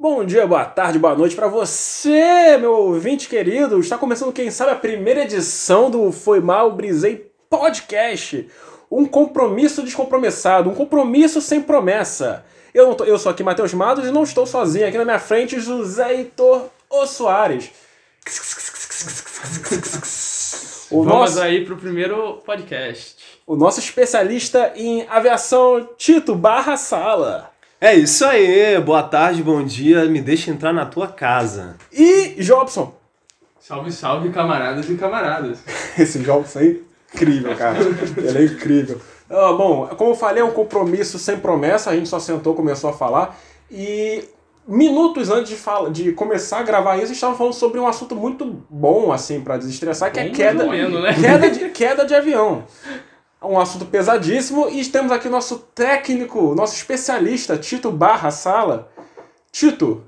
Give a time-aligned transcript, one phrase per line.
[0.00, 3.78] Bom dia, boa tarde, boa noite para você, meu ouvinte querido.
[3.78, 8.48] Está começando, quem sabe, a primeira edição do Foi Mal Brisei Podcast.
[8.90, 12.46] Um compromisso descompromissado, um compromisso sem promessa.
[12.72, 14.88] Eu, tô, eu sou aqui Matheus Matos e não estou sozinho.
[14.88, 17.70] Aqui na minha frente, José Heitor O Soares.
[20.90, 23.16] O Vamos nosso, aí pro primeiro podcast.
[23.46, 27.52] O nosso especialista em aviação, Tito Barra Sala.
[27.82, 31.76] É isso aí, boa tarde, bom dia, me deixa entrar na tua casa.
[31.90, 32.94] E Jobson.
[33.58, 35.60] Salve, salve, camaradas e camaradas.
[35.98, 37.78] Esse Jobson aí, incrível, cara.
[38.18, 39.00] Ele é incrível.
[39.30, 42.90] Uh, bom, como eu falei, é um compromisso sem promessa, a gente só sentou, começou
[42.90, 43.40] a falar.
[43.70, 44.24] E
[44.68, 48.62] minutos antes de, fala, de começar a gravar isso, estavam falando sobre um assunto muito
[48.68, 51.14] bom, assim, para desestressar, que é queda, né?
[51.18, 52.62] queda, de, queda de avião
[53.42, 58.90] um assunto pesadíssimo e temos aqui nosso técnico, nosso especialista, Tito Barra Sala.
[59.50, 60.04] Tito,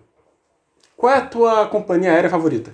[0.96, 2.72] qual é a tua companhia aérea favorita?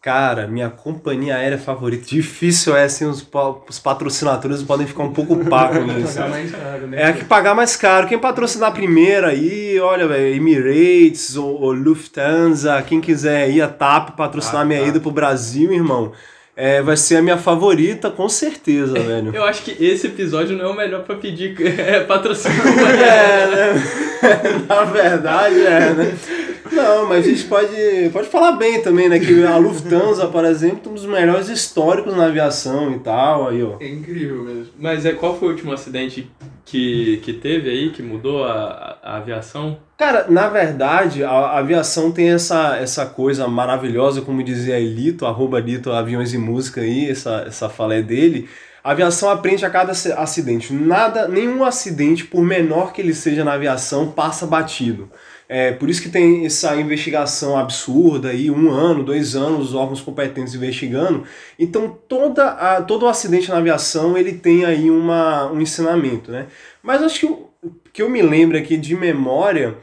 [0.00, 2.06] Cara, minha companhia aérea favorita.
[2.06, 3.26] Difícil é assim, os,
[3.68, 6.20] os patrocinadores podem ficar um pouco pá com isso.
[6.20, 7.02] né?
[7.02, 8.06] É a que pagar mais caro.
[8.06, 14.16] Quem patrocinar primeiro aí, olha, velho, Emirates ou, ou, Lufthansa, quem quiser ir a TAP
[14.16, 14.86] patrocinar ah, minha tá.
[14.86, 16.12] ida pro Brasil, irmão
[16.60, 19.32] é, vai ser a minha favorita, com certeza, velho.
[19.32, 22.60] Eu acho que esse episódio não é o melhor pra pedir é, patrocínio.
[22.66, 23.82] é, né?
[24.68, 26.18] Na verdade, é, né?
[26.72, 29.18] Não, mas a gente pode, pode falar bem também, né?
[29.18, 33.48] Que a Lufthansa, por exemplo, é um dos melhores históricos na aviação e tal.
[33.48, 33.76] Aí, ó.
[33.80, 34.72] É incrível mesmo.
[34.78, 36.30] Mas é, qual foi o último acidente
[36.64, 39.78] que, que teve aí, que mudou a, a aviação?
[39.96, 45.58] Cara, na verdade, a, a, aviação tem essa, essa coisa maravilhosa, como dizia Elito, arroba
[45.58, 48.48] Lito Aviões e Música aí, essa, essa falé dele.
[48.84, 50.72] A aviação aprende a cada acidente.
[50.72, 55.10] Nada, nenhum acidente, por menor que ele seja na aviação, passa batido.
[55.48, 60.02] É, por isso que tem essa investigação absurda aí, um ano, dois anos, os órgãos
[60.02, 61.24] competentes investigando.
[61.58, 66.46] Então toda a, todo o acidente na aviação ele tem aí uma, um ensinamento, né?
[66.82, 67.48] Mas acho que
[67.92, 69.76] que eu me lembro aqui de memória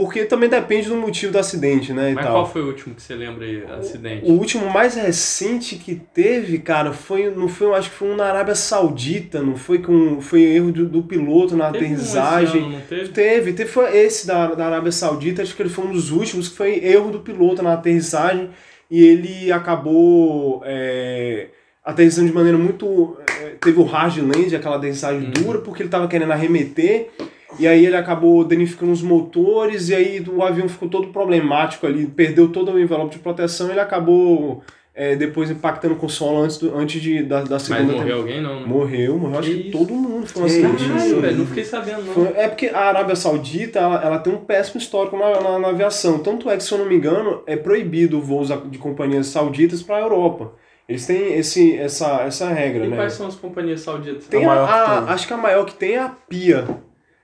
[0.00, 2.12] porque também depende do motivo do acidente, né?
[2.14, 4.24] Mas qual foi o último que você lembra aí, acidente?
[4.24, 8.08] O, o, último mais recente que teve, cara, foi, não foi, eu acho que foi
[8.08, 12.62] um na Arábia Saudita, não foi com, foi erro do, do piloto na teve aterrissagem.
[12.62, 13.08] Um ano, teve?
[13.08, 16.48] Teve, teve foi esse da, da Arábia Saudita, acho que ele foi um dos últimos
[16.48, 18.48] que foi erro do piloto na aterrissagem
[18.90, 21.48] e ele acabou é,
[21.84, 25.30] aterrissando de maneira muito, é, teve o hard land, aquela aterrissagem uhum.
[25.30, 27.10] dura, porque ele estava querendo arremeter
[27.58, 32.06] e aí ele acabou danificando os motores, e aí o avião ficou todo problemático ali,
[32.06, 34.62] perdeu todo o envelope de proteção, e ele acabou
[34.94, 38.16] é, depois impactando com o solo antes, do, antes de, da, da segunda Mas morreu
[38.18, 38.60] alguém, não?
[38.60, 38.66] Né?
[38.66, 40.88] Morreu, morreu, acho que, que todo mundo foi um acidente.
[40.88, 42.12] Caralho, velho, não fiquei sabendo, não.
[42.12, 45.68] Foi, é porque a Arábia Saudita, ela, ela tem um péssimo histórico na, na, na,
[45.68, 49.82] aviação, tanto é que, se eu não me engano, é proibido voos de companhias sauditas
[49.82, 50.52] para a Europa.
[50.88, 52.96] Eles têm esse, essa, essa regra, e né?
[52.96, 54.26] quais são as companhias sauditas?
[54.26, 56.66] Tem a, a, acho que a maior que tem é a PIA,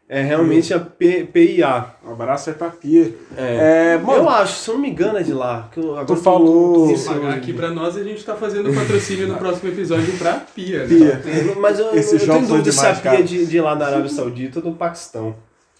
[0.09, 1.87] é realmente a P, PIA.
[2.06, 3.12] Um abraço aí pra Pia.
[3.37, 3.97] É.
[3.97, 5.69] é eu acho, se eu não me engano, é de lá.
[5.72, 6.97] Que eu, tu falou.
[6.97, 10.87] Se pagar aqui pra nós, a gente tá fazendo patrocínio no próximo episódio pra Pia.
[10.87, 10.87] Né?
[10.87, 11.55] Pia.
[11.61, 14.09] Mas eu, Esse eu tenho dúvida se a Pia é de, de lá da Arábia
[14.09, 15.34] Saudita ou do Paquistão.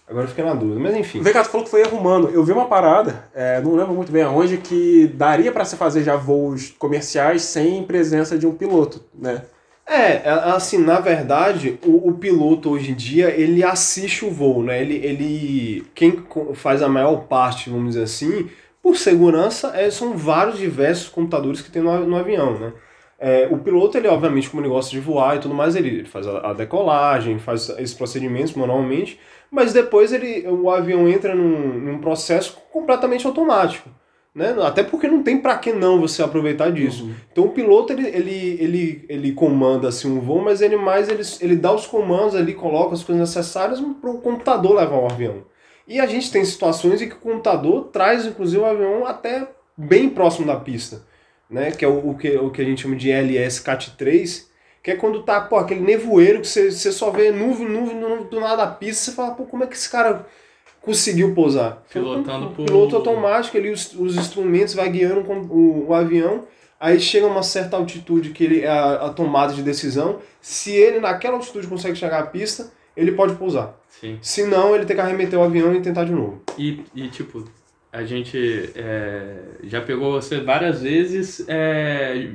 [0.09, 1.19] Agora eu fiquei na dúvida, mas enfim.
[1.19, 2.29] O Vegato falou que foi erro humano.
[2.29, 6.01] Eu vi uma parada, é, não lembro muito bem aonde, que daria para se fazer
[6.03, 9.41] já voos comerciais sem presença de um piloto, né?
[9.89, 14.61] É, é, assim, na verdade, o, o, piloto hoje em dia, ele assiste o voo,
[14.61, 14.81] né?
[14.81, 16.25] Ele, ele, quem
[16.55, 18.49] faz a maior parte, vamos dizer assim,
[18.81, 22.73] por segurança, é, são vários diversos computadores que tem no, no avião, né?
[23.19, 26.27] É, o piloto, ele obviamente, como ele gosta de voar e tudo mais, ele faz
[26.27, 31.99] a, a decolagem, faz esses procedimentos manualmente, mas depois ele, o avião entra num, num
[31.99, 33.89] processo completamente automático.
[34.37, 34.55] Né?
[34.61, 37.05] Até porque não tem para que não você aproveitar disso.
[37.05, 37.13] Uhum.
[37.31, 41.23] Então o piloto ele, ele, ele, ele comanda assim, um voo, mas ele mais ele,
[41.41, 45.43] ele dá os comandos ali, coloca as coisas necessárias para o computador levar o avião.
[45.87, 50.07] E a gente tem situações em que o computador traz inclusive o avião até bem
[50.07, 51.01] próximo da pista,
[51.49, 51.71] né?
[51.71, 54.45] que é o, o, que, o que a gente chama de LS CAT3,
[54.83, 58.27] que é quando tá pô, aquele nevoeiro que você, você só vê nuvem, nuvem, nuvem
[58.27, 60.27] do nada da pista, você fala, pô, como é que esse cara
[60.87, 61.83] conseguiu pousar.
[61.91, 62.65] Pilotando por...
[62.65, 66.45] Piloto automático, ali os, os instrumentos vai guiando com o, o, avião,
[66.79, 70.19] aí chega a uma certa altitude que ele é a, a, tomada de decisão.
[70.39, 73.77] Se ele naquela altitude consegue chegar à pista, ele pode pousar.
[73.89, 74.17] Sim.
[74.21, 76.41] Se não, ele tem que arremeter o avião e tentar de novo.
[76.57, 77.43] E, e tipo,
[77.91, 82.29] a gente é, já pegou você várias vezes é,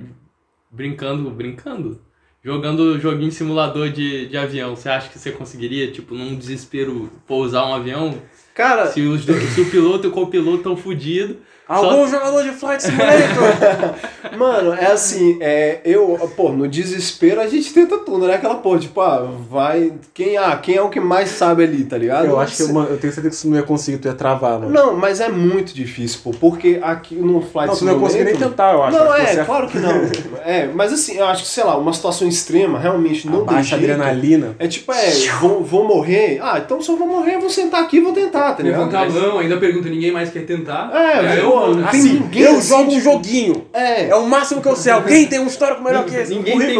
[0.70, 1.98] brincando, brincando?
[2.44, 7.64] Jogando joguinho simulador de, de avião, você acha que você conseguiria, tipo, num desespero, pousar
[7.66, 8.20] um avião?
[8.54, 11.36] Cara, Se, os se o piloto e o copiloto estão fodidos.
[11.76, 13.94] Algum jogador de Flight Simulator!
[14.38, 18.34] Mano, é assim, é, eu, pô, no desespero a gente tenta tudo, né?
[18.34, 19.92] Aquela porra, tipo, ah, vai.
[20.14, 22.26] Quem, ah, quem é o que mais sabe ali, tá ligado?
[22.26, 24.58] eu acho que eu, eu tenho certeza que você não ia conseguir, tu ia travar,
[24.60, 24.70] mano.
[24.70, 28.24] Não, mas é muito difícil, pô, porque aqui no Flight Não, tu não ia conseguir
[28.24, 28.96] nem Simulator- tentar, eu acho.
[28.98, 29.92] Não, Acho é, claro que não.
[30.44, 33.78] É, mas assim, eu acho que, sei lá, uma situação extrema, realmente não tem Baixa
[33.78, 33.92] jeito.
[33.92, 34.56] adrenalina.
[34.58, 35.10] É tipo, é,
[35.40, 36.40] vou, vou morrer.
[36.42, 38.78] Ah, então se eu vou morrer, eu vou sentar aqui e vou tentar, tá ligado?
[38.86, 40.90] Levantar a mão, ainda pergunta, ninguém mais quer tentar.
[40.92, 41.88] É, Aí eu não né?
[41.90, 43.64] tem Assim, ninguém eu assim, jogo um joguinho.
[43.72, 44.92] É, É o máximo que eu sei.
[44.92, 46.34] Alguém tem um histórico melhor que esse?
[46.34, 46.76] Ninguém tem?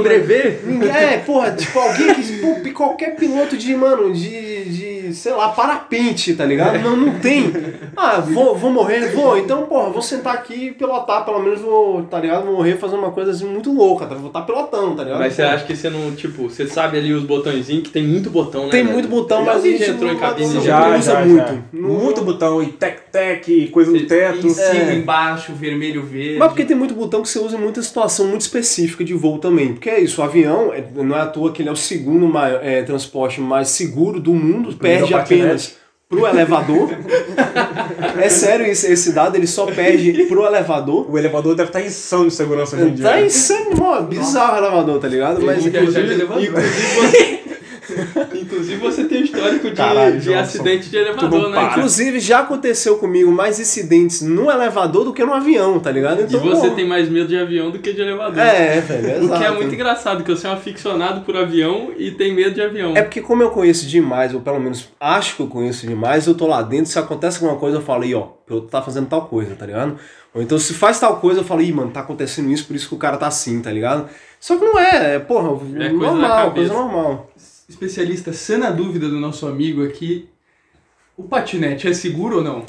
[0.65, 2.33] Ninguém, é, porra, tipo, alguém que.
[2.39, 6.79] pô, qualquer piloto de, mano, de, de, sei lá, parapente, tá ligado?
[6.81, 7.53] Não, não tem.
[7.97, 9.37] Ah, vou, vou morrer, vou.
[9.39, 12.45] Então, porra, vou sentar aqui e pilotar, pelo menos vou, tá ligado?
[12.47, 14.15] Vou morrer fazendo uma coisa assim muito louca, tá?
[14.15, 15.19] Vou estar pilotando, tá ligado?
[15.21, 18.31] Mas você acha que você não, tipo, você sabe ali os botõezinhos, que tem muito
[18.31, 18.71] botão, né?
[18.71, 21.65] Tem muito botão, mas a gente entrou em não- cabine Já, usa já, muito.
[21.73, 24.47] Muito botão, e tec-tec, coisa no teto.
[24.71, 24.95] Cima, É.
[24.95, 26.39] embaixo, vermelho, verde.
[26.39, 29.39] Mas porque tem muito botão que você usa em muita situação muito específica de voo
[29.39, 29.73] também.
[29.75, 32.27] Porque é isso, o avião, é- não é à toa que ele é o segundo
[32.27, 35.77] maior, é, transporte mais seguro do mundo, perde apenas
[36.09, 36.91] pro elevador.
[38.21, 41.11] é sério esse, esse dado, ele só perde pro elevador.
[41.11, 43.05] O elevador deve estar insano de segurança hoje em dia.
[43.05, 45.41] Tá insano, mano, bizarro o elevador, tá ligado?
[45.43, 46.15] Mas é inclusive.
[46.23, 47.43] Inclusive
[48.35, 51.61] inclusive você tem histórico de, Caralho, de acidente de elevador, né?
[51.61, 51.71] para.
[51.73, 56.21] inclusive já aconteceu comigo mais incidentes no elevador do que no avião, tá ligado?
[56.21, 58.39] E Então, você pô, tem mais medo de avião do que de elevador.
[58.39, 61.93] É, velho, é O que é muito engraçado, que você é um aficionado por avião
[61.97, 62.97] e tem medo de avião.
[62.97, 66.35] É porque como eu conheço demais, ou pelo menos acho que eu conheço demais, eu
[66.35, 69.07] tô lá dentro, se acontece alguma coisa, eu falo, aí, ó, o piloto tá fazendo
[69.07, 69.97] tal coisa, tá ligado?
[70.35, 72.89] Ou então se faz tal coisa, eu falo, ih, mano, tá acontecendo isso, por isso
[72.89, 74.09] que o cara tá assim, tá ligado?
[74.41, 76.75] Só que não é, é porra, É coisa normal, coisa cabeça.
[76.75, 77.31] normal.
[77.73, 80.29] Especialista sana dúvida do nosso amigo aqui.
[81.17, 82.67] O patinete é seguro ou não?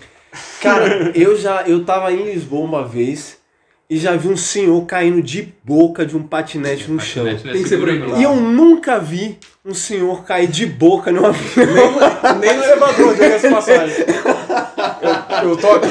[0.62, 3.38] Cara, eu já, eu tava em Lisboa uma vez
[3.90, 7.26] e já vi um senhor caindo de boca de um patinete no chão.
[7.26, 8.18] Patinete é Tem que ser proibido.
[8.18, 12.40] E eu nunca vi um senhor cair de boca num avião.
[12.40, 14.06] Nem no elevador, diga essa passagem.
[15.44, 15.90] Eu, eu tô aqui.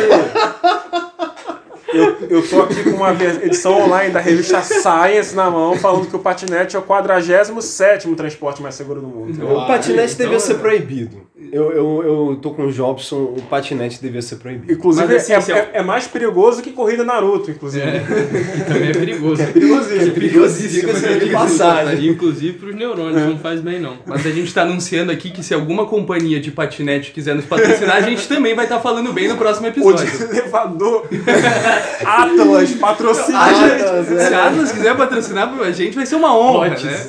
[1.92, 6.16] Eu, eu tô aqui com uma edição online da revista Science na mão, falando que
[6.16, 9.46] o patinete é o 47 transporte mais seguro do mundo.
[9.46, 11.31] O patinete então devia ser é- proibido.
[11.52, 14.72] Eu, eu, eu tô com o Jobson, o patinete devia ser proibido.
[14.72, 17.84] Inclusive, Mas assim, é, se é- é- é mais perigoso que corrida Naruto, inclusive.
[17.87, 19.44] E também é perigoso.
[19.44, 20.12] Perigosíssimo.
[20.14, 20.81] Perigosíssimo.
[20.94, 21.32] Diga-se de né?
[21.32, 22.08] passagem.
[22.08, 23.99] Inclusive pros neurônios, não faz bem não.
[24.06, 27.96] Mas a gente tá anunciando aqui que se alguma companhia de patinete quiser nos patrocinar,
[27.96, 30.06] a gente também vai estar falando bem no próximo O episódio.
[30.10, 31.06] de elevador.
[32.02, 33.38] Atlas, patrocínio.
[33.38, 34.26] A gente- Atlas, é.
[34.28, 36.84] se a Atlas quiser patrocinar a gente, vai ser uma honra, Otis.
[36.84, 37.06] né?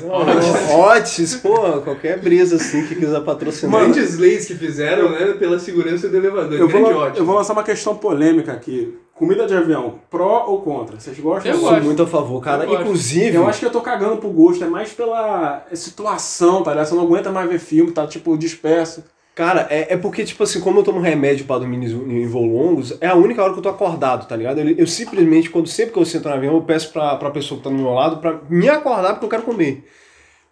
[0.75, 3.79] Otis, pô, qualquer brisa assim que quiser patrocinar.
[3.81, 6.57] Grandes leis que fizeram, né, pela segurança do elevador.
[6.59, 7.17] Eu vou, ótimo.
[7.17, 8.97] eu vou lançar uma questão polêmica aqui.
[9.13, 10.99] Comida de avião, pró ou contra?
[10.99, 11.51] Vocês gostam?
[11.51, 11.83] Eu sou gosto.
[11.83, 12.63] muito a favor, cara.
[12.63, 12.81] Eu gosto.
[12.81, 16.87] Inclusive, Eu acho que eu tô cagando pro gosto, é mais pela situação, tá ligado?
[16.87, 19.03] Você não aguenta mais ver filme, tá tipo disperso.
[19.35, 22.45] cara, é, é porque, tipo assim, como eu tomo remédio pra dormir em em voo
[22.45, 24.59] longos, é a única hora que eu tô acordado, tá ligado?
[24.59, 27.59] Eu, eu simplesmente, quando sempre que eu sento no avião, eu peço pra, pra pessoa
[27.59, 29.87] que tá do meu lado pra me acordar porque eu quero comer.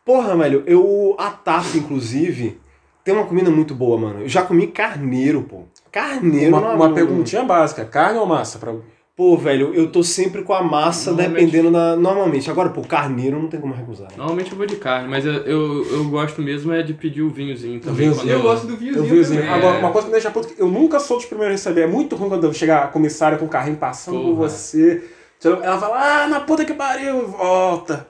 [0.06, 2.60] Porra, velho, eu, a TAP, inclusive,
[3.04, 4.22] tem uma comida muito boa, mano.
[4.22, 5.64] Eu já comi carneiro, pô.
[5.92, 8.58] Carneiro Uma, no uma perguntinha básica: carne ou massa?
[8.60, 8.74] Pra...
[9.14, 11.96] Pô, velho, eu tô sempre com a massa Normalmente- dependendo da.
[11.96, 12.50] Normalmente.
[12.50, 14.08] Agora, pô, carneiro não tem como recusar.
[14.08, 14.14] né?
[14.18, 17.30] Normalmente eu vou de carne, mas eu, eu, eu gosto mesmo é de pedir o
[17.30, 18.10] vinhozinho também.
[18.10, 18.26] vinhozinho.
[18.26, 19.36] quando Eu gosto do Eu vinhozinho vi assim.
[19.36, 19.50] também.
[19.50, 19.80] Agora, É.
[19.80, 21.82] uma coisa que me deixa puto, que eu nunca sou dos primeiros a receber.
[21.82, 24.50] É muito ruim quando eu chegar a comissária com o carrinho passando por Porra.
[24.50, 25.04] você.
[25.44, 28.08] Ela fala, ah, na puta que pariu, volta.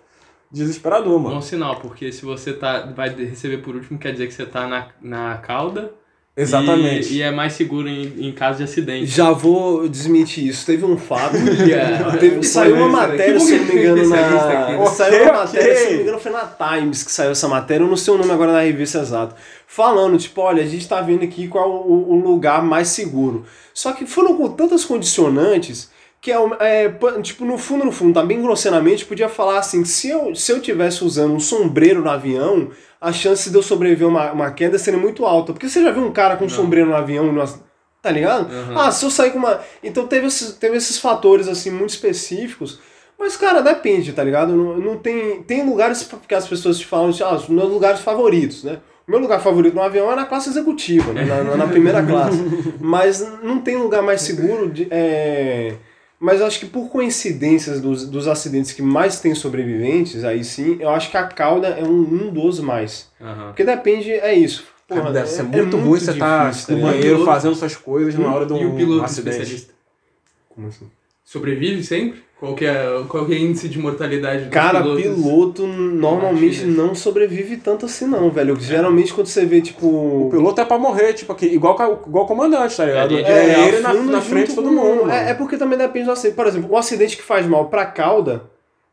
[0.51, 1.35] Desesperador, mano.
[1.35, 4.67] Bom sinal, porque se você tá, vai receber por último, quer dizer que você tá
[4.67, 5.93] na, na cauda.
[6.35, 7.13] Exatamente.
[7.13, 9.05] E, e é mais seguro em, em caso de acidente.
[9.05, 10.65] Já vou desmentir isso.
[10.65, 11.35] Teve um fato.
[11.61, 12.17] Yeah.
[12.17, 14.15] Teve- saiu uma matéria, se não me engano, na.
[14.15, 14.85] né?
[14.87, 17.83] Saiu uma matéria, se não me engano, foi na Times que saiu essa matéria.
[17.83, 19.35] Eu não sei o nome agora na revista exato.
[19.67, 23.45] Falando, tipo, olha, a gente tá vendo aqui qual o, o lugar mais seguro.
[23.73, 25.90] Só que foram com tantas condicionantes
[26.21, 26.89] que é, é,
[27.23, 30.61] tipo, no fundo, no fundo, tá bem grosseiramente, podia falar assim, se eu, se eu
[30.61, 32.69] tivesse usando um sombreiro no avião,
[33.01, 35.51] a chance de eu sobreviver a uma, uma queda seria muito alta.
[35.51, 37.49] Porque você já viu um cara com um sombreiro no avião, e numa-
[38.03, 38.51] tá ligado?
[38.53, 38.77] Uhum.
[38.79, 39.59] Ah, se eu sair com uma...
[39.83, 42.79] Então teve esses, teve esses fatores, assim, muito específicos,
[43.17, 44.55] mas, cara, depende, tá ligado?
[44.55, 45.41] Não, não tem...
[45.41, 48.77] Tem lugares que as pessoas te falam, ah, os meus lugares favoritos, né?
[49.07, 51.25] O meu lugar favorito no avião é na classe executiva, né?
[51.25, 52.37] na, na- na primeira classe.
[52.79, 54.87] Mas não tem lugar mais seguro de...
[54.91, 55.73] é,
[56.23, 60.77] Mas eu acho que por coincidências dos, dos acidentes que mais tem sobreviventes, aí sim,
[60.79, 61.89] eu acho que a cauda é um,
[62.27, 63.09] um dos mais.
[63.19, 63.47] Aham.
[63.47, 64.63] Porque depende, é isso.
[64.87, 67.55] porra, Deve ser é- muito é ruim você tá difícil, no tá banheiro piloto- fazendo
[67.55, 69.29] suas coisas na hora de E o um piloto acidente.
[69.37, 69.73] especialista?
[70.49, 70.91] Como assim?
[71.25, 72.21] Sobrevive sempre?
[72.41, 75.03] Qual que é, qual que é o índice de mortalidade dos Cara, pilotos?
[75.03, 76.83] piloto normalmente Imagina.
[76.87, 78.59] não sobrevive tanto assim não, velho.
[78.59, 79.85] Geralmente quando você vê, tipo...
[79.87, 83.15] O piloto é pra morrer, tipo, aqui, igual, igual comandante, tá ligado?
[83.19, 85.01] É, É, ele na, na frente de todo mundo.
[85.05, 85.11] mano.
[85.11, 86.35] É, é porque também depende do acidente.
[86.35, 88.41] Por exemplo, um acidente que faz mal pra cauda,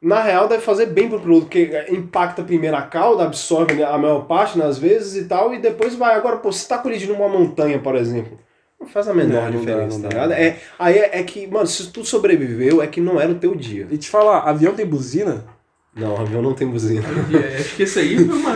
[0.02, 3.96] na real deve fazer bem pro piloto, porque impacta primeiro a cauda, absorve né, a
[3.96, 6.14] maior parte nas vezes e tal, e depois vai.
[6.14, 8.38] Agora, pô, se tá colidindo numa montanha, por exemplo,
[8.80, 10.14] não faz a menor Não, não dá, diferença, não tá dá.
[10.26, 10.32] ligado?
[10.32, 13.54] É, aí é, é que, mano, se tu sobreviveu, é que não era o teu
[13.54, 13.86] dia.
[13.90, 15.44] E te falar, avião tem buzina?
[15.96, 17.02] Não, avião não tem buzina.
[17.32, 18.52] É, acho que isso aí foi uma,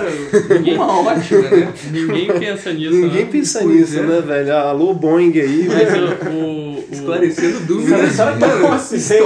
[0.85, 1.73] uma ótima, né?
[1.91, 3.29] Ninguém pensa nisso, Ninguém né?
[3.33, 4.03] pensa Pois nisso, é.
[4.03, 4.57] né, velho?
[4.57, 6.09] Alô, Boeing aí, Mas velho.
[6.31, 8.17] o, o, Esclarecendo dúvidas.
[8.17, 9.23] Tem um acidente,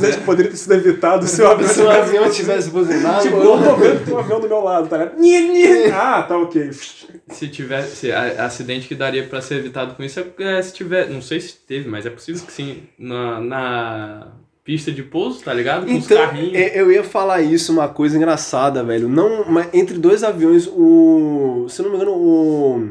[0.00, 0.12] né?
[0.12, 3.62] que poderia ter sido evitado se o avião Se o avião tivesse buzinado, Tipo, eu
[3.62, 5.94] tô vendo que tem um avião do meu lado, tá ligado?
[5.94, 6.70] Ah, tá ok.
[7.28, 11.22] Se tivesse acidente que daria pra ser evitado com isso é, é se tiver, não
[11.22, 14.28] sei se teve, mas é possível que sim, na, na
[14.64, 15.86] pista de pouso, tá ligado?
[15.88, 16.54] Com os Então, carrinhos.
[16.54, 19.08] é, eu ia falar isso, uma coisa engraçada, velho.
[19.08, 21.66] Não, mas entre dois aviões, o.
[21.68, 22.90] Se não me engano, o.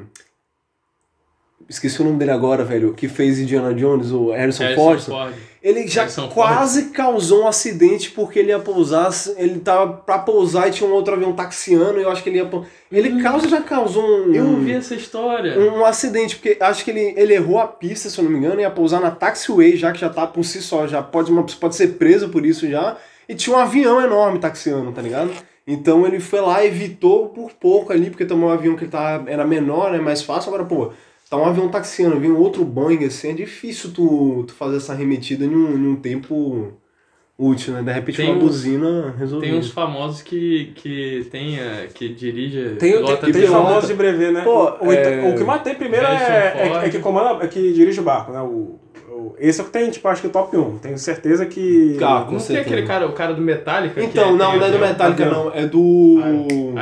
[1.74, 2.94] Esqueci o nome dele agora, velho.
[2.94, 5.02] Que fez Indiana Jones, o Harrison, Harrison Ford.
[5.02, 5.34] Ford.
[5.62, 9.10] Ele já Harrison quase causou um acidente porque ele ia pousar.
[9.38, 12.00] Ele tava pra pousar e tinha um outro avião taxiando.
[12.00, 12.50] E eu acho que ele ia.
[12.92, 14.36] Ele causa, já causou um.
[14.36, 15.58] Eu vi essa história.
[15.58, 18.38] um, um acidente, porque acho que ele, ele errou a pista, se eu não me
[18.38, 21.44] engano, ia pousar na taxiway, já que já tá por si só, já pode, uma,
[21.60, 22.98] pode ser preso por isso já.
[23.28, 25.32] E tinha um avião enorme taxiando, tá ligado?
[25.66, 29.28] Então ele foi lá, evitou por pouco ali, porque também um avião que ele tava,
[29.28, 29.98] era menor, né?
[29.98, 30.50] Mais fácil.
[30.50, 30.92] Agora, pô,
[31.38, 34.94] tá um avião taxiando, vem um outro Boeing assim, é difícil tu, tu fazer essa
[34.94, 36.74] arremetida em um, em um tempo
[37.38, 37.82] útil, né?
[37.82, 39.50] De repente Tem uma uns- buzina resolveu.
[39.50, 43.96] Tem uns famosos que, que tem, eh, que dirige, Tem, tem, pilota tem famosos de
[43.96, 44.42] brevet, né?
[44.42, 47.74] Pô, o, é- o que mais tem primeiro é, é, é que comanda, é que
[47.74, 48.42] dirige o barco, né?
[48.42, 48.80] O-
[49.40, 50.78] esse é o que tem, tipo, acho que o top 1.
[50.80, 51.96] Tenho certeza que.
[52.00, 54.00] Tá, Não tem aquele cara, o cara do Metallica?
[54.02, 54.80] que Então, não, tem não é do?
[54.80, 55.46] Metallica, avião.
[55.46, 55.54] não.
[55.54, 56.20] É do.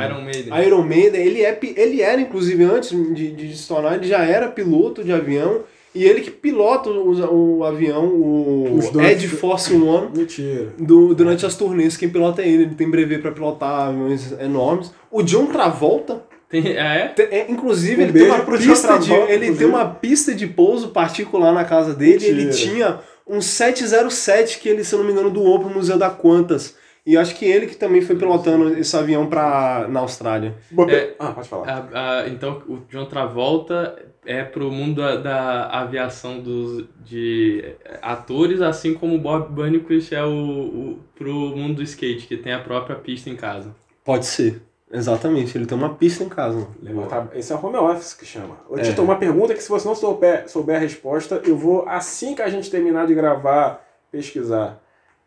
[0.04, 0.66] Iron Maiden.
[0.66, 4.48] Iron Maiden, ele, é, ele era, inclusive, antes de, de se tornar, ele já era
[4.48, 5.60] piloto de avião.
[5.94, 9.08] E ele que pilota o, o avião, o Os dois.
[9.12, 10.72] Ed Force One, Mentira.
[10.78, 11.98] do, durante as turnês.
[11.98, 14.90] Quem pilota é ele, ele tem brevet pra pilotar aviões enormes.
[15.10, 16.22] O John Travolta,
[16.52, 17.08] Tem, é?
[17.08, 20.90] te- é, inclusive, Um ele, tem uma, pista de, ele tem uma pista de pouso
[20.90, 22.24] particular na casa dele.
[22.26, 22.70] Ele Mentira.
[22.72, 26.76] tinha um 707 que ele, se eu não me engano, doou pro Museu da Quantas.
[27.04, 30.54] E acho que ele que também foi pilotando esse avião pra, na Austrália.
[30.88, 31.14] É.
[31.18, 31.88] Ah, pode falar.
[31.92, 37.64] A- a- então, o John Travolta é pro mundo da, da aviação dos, de
[38.00, 42.52] atores, assim como o Bob Burnquist é o, o, pro mundo do skate, que tem
[42.52, 43.74] a própria pista em casa.
[44.04, 44.62] Pode ser.
[44.92, 46.66] Exatamente, ele tem uma pista em casa.
[46.82, 48.56] Levantar- Esse é o home office que chama.
[48.68, 48.82] Ô, É.
[48.82, 52.42] Tito, uma pergunta que se você não souber, souber a resposta, eu vou, assim que
[52.42, 54.78] a gente terminar de gravar, pesquisar.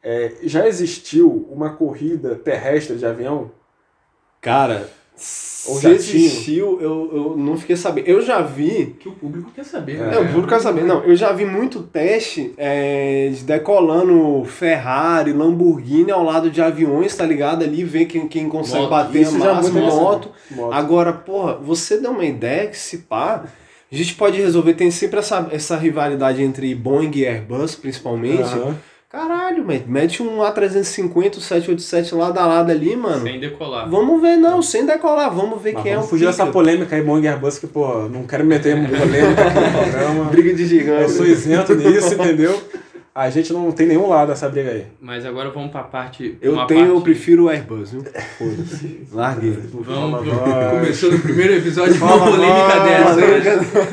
[0.04, 3.50] É, já existiu uma corrida terrestre de avião?
[4.40, 4.88] Cara,
[5.82, 8.08] Já existiu, eu, eu não fiquei sabendo.
[8.08, 8.96] Eu já vi.
[9.00, 9.96] Que o público quer saber.
[9.96, 10.00] É.
[10.00, 10.16] né?
[10.16, 10.84] É, eu juro que eu saber.
[10.84, 17.16] Não, eu já vi muito teste é, de decolando Ferrari, Lamborghini ao lado de aviões,
[17.16, 17.64] tá ligado?
[17.64, 18.90] Ali, ver quem, quem consegue Moto.
[18.90, 20.32] bater a Isso já é muito moto.
[20.52, 20.74] Moto.
[20.74, 23.46] Agora, porra, você deu uma ideia que se pá,
[23.92, 28.42] a gente pode resolver, tem sempre essa, essa rivalidade entre Boeing e Airbus, principalmente.
[28.42, 28.76] Aham.
[29.16, 33.24] Caralho, man, mete um A350, o 787 lado a lado ali, mano.
[33.24, 33.90] Sem decolar.
[33.90, 36.98] Vamos ver, não, sem decolar, vamos ver Mas quem é vamos o fugir dessa polêmica
[36.98, 40.24] aí, Boeing e Airbus, que, pô, não quero meter polêmica aqui no programa.
[40.32, 41.12] Briga de Eu gigante.
[41.12, 42.62] sou isento nisso, entendeu?
[43.16, 44.88] A gente não tem nenhum lado dessa briga aí.
[45.00, 46.38] Mas agora vamos pra parte.
[46.42, 48.04] Eu tenho, eu parte- prefiro o Airbus, viu?
[48.38, 49.08] Foda-se.
[49.14, 49.58] Larguei.
[49.72, 50.28] Vamos,
[50.72, 53.16] Começou no primeiro episódio com uma polêmica dessa.
[53.16, 53.88] Né?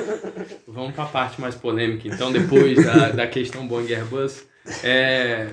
[0.66, 2.08] Vamos pra parte mais polêmica.
[2.08, 4.42] Então, depois da, da questão Boeing Airbus,
[4.84, 5.48] é,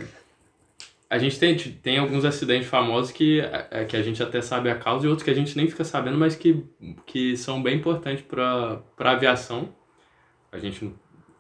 [1.09, 4.75] a gente tem, tem alguns acidentes famosos que, é, que a gente até sabe a
[4.75, 6.63] causa e outros que a gente nem fica sabendo, mas que,
[7.05, 9.69] que são bem importantes para a aviação.
[10.51, 10.93] A gente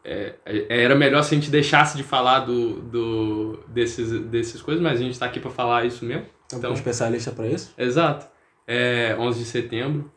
[0.03, 4.81] é, é, era melhor se a gente deixasse de falar do, do, desses, desses coisas,
[4.81, 6.25] mas a gente está aqui para falar isso mesmo.
[6.47, 7.73] Então, Então- um especialista pra isso?
[7.77, 8.27] Exato.
[8.67, 10.11] É 11 de setembro,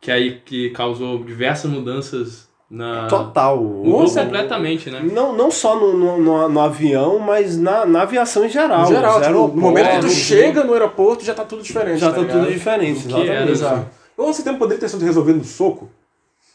[0.00, 3.62] que aí que causou diversas mudanças na Total.
[3.62, 5.00] Mudou completamente, né?
[5.12, 8.84] Não, não só no, no, no, no avião, mas na, na aviação em geral.
[8.84, 12.00] Em geral, tipo, no momento que tu aeroportos, chega no aeroporto, já tá tudo diferente.
[12.00, 12.40] já tá, ligado?
[12.40, 13.06] tudo diferente.
[13.06, 13.50] Que era, Exatamente.
[13.52, 13.86] Exato.
[14.16, 15.90] O 11 de setembro poderia ter sido resolvido no soco?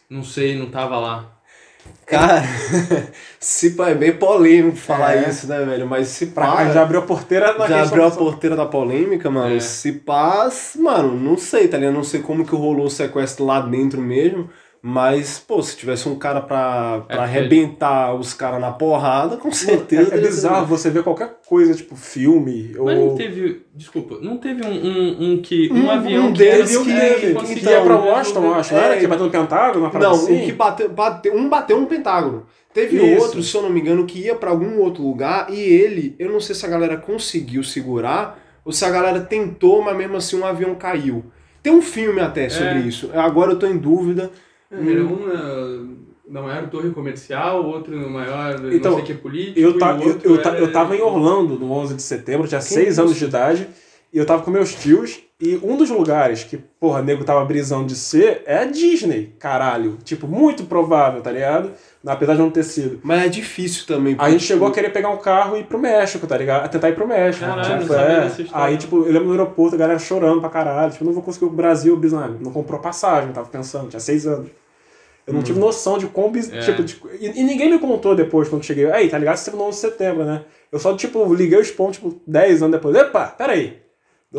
[0.09, 1.25] Não sei, não tava lá.
[2.07, 2.41] Cara,
[3.39, 5.29] se pá, é bem polêmico falar É.
[5.29, 5.85] isso, né, velho?
[5.85, 9.29] Mas se Pra, pá, já abriu a porteira na já abriu a porteira da polêmica,
[9.29, 9.55] mano.
[9.55, 9.59] É.
[9.59, 11.93] Se pá, mano, não sei, tá ligado?
[11.93, 14.49] Não sei como que rolou o sequestro lá dentro mesmo.
[14.81, 19.51] Mas, pô, se tivesse um cara pra, pra É, arrebentar os caras na porrada, com
[19.51, 20.13] certeza.
[20.15, 22.85] É, é bizarro você ver qualquer coisa, tipo filme ou.
[22.85, 23.63] Mas não teve.
[23.75, 25.69] Desculpa, não teve um, um, um que.
[25.71, 28.53] Um, Um- avião um que deles que- que que Que ia pra resolver- Washington, eu
[28.55, 28.97] acho, não É, era?
[28.97, 30.41] Que bateu no Pentágono, uma Não, assim?
[30.41, 32.45] o que bateu, bateu, um bateu no Pentágono.
[32.73, 33.23] Teve Isso.
[33.23, 36.31] outro, se eu não me engano, que ia pra algum outro lugar e ele, eu
[36.31, 40.39] não sei se a galera conseguiu segurar ou se a galera tentou, mas mesmo assim
[40.39, 41.25] um avião caiu.
[41.63, 42.79] Tem um filme até sobre É.
[42.81, 43.09] isso.
[43.15, 44.29] Agora eu tô em dúvida.
[44.71, 49.59] Era um na, na maior torre comercial, outro no maior Então, não sei que político.
[49.59, 52.65] Eu, ta, eu, eu, era- eu tava em Orlando no 11 de setembro, tinha Que
[52.67, 53.01] 6 isso?
[53.01, 53.67] anos de idade,
[54.11, 57.85] e eu tava com meus tios, e um dos lugares que, porra, nego tava brisando
[57.85, 59.97] de ser é a Disney, caralho.
[60.03, 61.73] Tipo, muito provável, tá ligado?
[62.05, 62.99] Apesar de não ter sido.
[63.03, 64.15] Mas é difícil também.
[64.17, 66.65] A gente chegou a querer pegar um carro e ir pro México, tá ligado?
[66.65, 67.45] A tentar ir pro México.
[67.45, 68.27] Caralho, tipo, não sabia é.
[68.53, 70.91] Aí, tipo, eu lembro no aeroporto, a galera chorando pra caralho.
[70.91, 72.37] Tipo, não vou conseguir ir pro Brasil, bisnado.
[72.41, 74.49] Não comprou passagem, tava pensando, tinha seis anos.
[75.27, 76.51] Eu não tive noção de quão bis...
[76.51, 76.61] É.
[76.61, 78.89] tipo, de- e, e ninguém me contou depois, quando cheguei.
[78.89, 79.35] Aí, tá ligado?
[79.35, 80.45] Você teve no 11 de setembro, né?
[80.71, 82.95] Eu só, tipo, liguei os pontos, tipo, 10 anos depois.
[82.95, 83.77] Epa, peraí.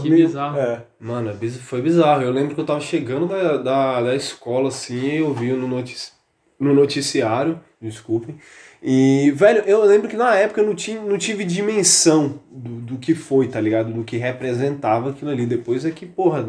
[0.02, 0.59] Que bizarro.
[0.59, 0.85] É.
[1.00, 2.23] Mano, é foi bizarro.
[2.23, 6.12] Eu lembro que eu tava chegando da, da, da escola, assim, eu vi no, notici
[6.59, 8.37] no noticiário, desculpem.
[8.83, 12.99] E, velho, eu lembro que na época eu não, tinha, não tive dimensão do, do
[12.99, 13.93] que foi, tá ligado?
[13.93, 15.47] Do que representava aquilo ali.
[15.47, 16.49] Depois é que, porra,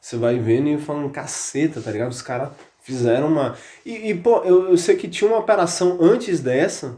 [0.00, 2.10] você vai vendo e falando, caceta, tá ligado?
[2.10, 3.56] Os caras fizeram uma.
[3.84, 6.96] E, e, pô, eu, eu sei que tinha uma operação antes dessa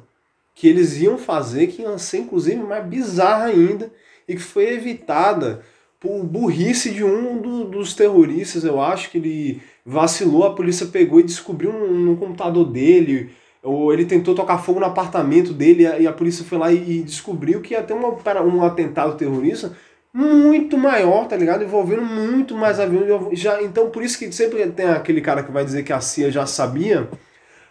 [0.55, 3.91] que eles iam fazer, que ia ser inclusive mais bizarra ainda,
[4.29, 5.63] e que foi evitada
[6.03, 11.21] por burrice de um do- dos terroristas, eu acho que ele vacilou, a polícia pegou
[11.21, 13.31] e descobriu no, computador dele,
[13.63, 17.03] ou ele tentou tocar fogo no apartamento dele, e a, polícia foi lá e, e
[17.05, 18.09] descobriu que ia ter uma,
[18.43, 19.77] um atentado terrorista
[20.13, 21.63] muito maior, tá ligado?
[21.63, 23.39] Envolvendo muito mais aviões.
[23.39, 26.31] Já, então, por isso que sempre tem aquele cara que vai dizer que a CIA
[26.33, 27.09] já sabia.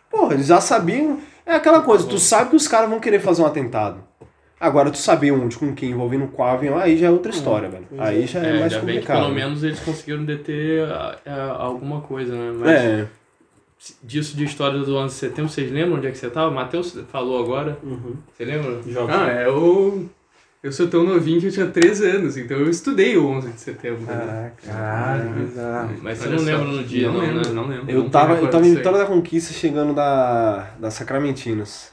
[0.09, 1.19] Porra, eles já sabiam.
[1.45, 4.03] É aquela coisa, tu sabe que os caras vão querer fazer um atentado.
[4.62, 7.88] Agora, tu saber onde, com quem, envolvendo qual avião, aí já é outra história, velho.
[7.98, 9.24] Aí já é, É, mais ainda bem que complicado.
[9.24, 12.53] pelo menos eles conseguiram deter ah, ah, alguma coisa, né?
[12.55, 13.07] Mas É,
[14.03, 16.51] disso de história do 11 de setembro, vocês lembram onde é que você tava?
[16.51, 17.75] O Matheus falou agora.
[17.81, 18.14] Uhum.
[18.31, 18.79] Você lembra?
[19.09, 20.05] Ah, é o.
[20.62, 23.59] Eu sou tão novinho que eu tinha 13 anos, então eu estudei o 11 de
[23.59, 24.05] setembro.
[24.07, 24.51] Ah, né?
[24.64, 25.96] Caralho, bizarro.
[26.03, 26.46] Mas você não só.
[26.46, 27.51] lembra no dia, não, não, lembro, né?
[27.51, 27.90] não lembro.
[27.90, 28.75] eu Não tava, eu tava em.
[28.75, 31.92] Vitória da Conquista chegando da, da Sacramentinas.